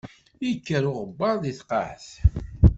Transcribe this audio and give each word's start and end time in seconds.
Yekker 0.45 0.83
uɣebbaṛ 0.91 1.35
di 1.43 1.53
tqaɛet. 1.59 2.07